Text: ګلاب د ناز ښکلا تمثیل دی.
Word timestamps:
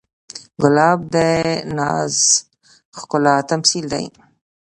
ګلاب 0.61 0.99
د 1.13 1.15
ناز 1.77 2.15
ښکلا 2.97 3.35
تمثیل 3.51 3.85
دی. 3.93 4.05